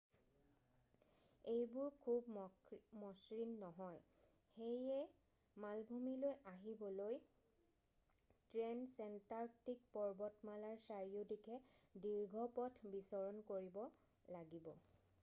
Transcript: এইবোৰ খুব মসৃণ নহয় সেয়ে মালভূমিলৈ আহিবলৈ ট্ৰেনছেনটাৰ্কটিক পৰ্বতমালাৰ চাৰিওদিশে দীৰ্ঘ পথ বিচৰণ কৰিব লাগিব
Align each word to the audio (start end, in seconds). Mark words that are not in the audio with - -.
এইবোৰ 1.49 1.89
খুব 2.05 2.29
মসৃণ 2.37 3.51
নহয় 3.63 3.99
সেয়ে 4.53 4.95
মালভূমিলৈ 5.65 6.33
আহিবলৈ 6.53 7.19
ট্ৰেনছেনটাৰ্কটিক 7.25 9.83
পৰ্বতমালাৰ 9.97 10.79
চাৰিওদিশে 10.87 11.59
দীৰ্ঘ 12.07 12.47
পথ 12.57 12.81
বিচৰণ 12.97 13.41
কৰিব 13.51 13.79
লাগিব 14.37 14.71